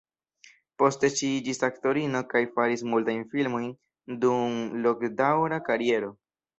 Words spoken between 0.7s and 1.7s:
Poste ŝi iĝis